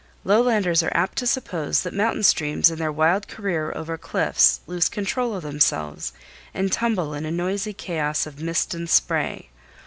Lowlanders 0.23 0.81
are 0.81 0.89
apt 0.95 1.19
to 1.19 1.27
suppose 1.27 1.83
that 1.83 1.93
mountain 1.93 2.23
streams 2.23 2.71
in 2.71 2.79
their 2.79 2.91
wild 2.91 3.27
career 3.27 3.71
over 3.75 3.99
cliffs 3.99 4.61
lose 4.65 4.89
control 4.89 5.35
of 5.35 5.43
themselves 5.43 6.11
and 6.55 6.71
tumble 6.71 7.13
in 7.13 7.23
a 7.23 7.29
noisy 7.29 7.71
chaos 7.73 8.25
of 8.25 8.41
mist 8.41 8.73
and 8.73 8.89
spray. 8.89 9.49